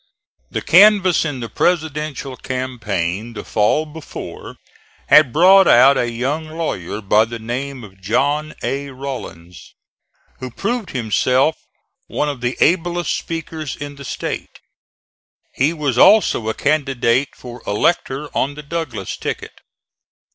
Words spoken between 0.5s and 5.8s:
canvass in the Presidential campaign the fall before had brought